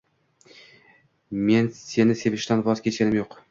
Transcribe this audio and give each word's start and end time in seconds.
Men 1.51 1.71
seni 1.81 2.17
sevishdan 2.25 2.67
voz 2.71 2.85
kechganim 2.89 3.23
yo’q. 3.23 3.41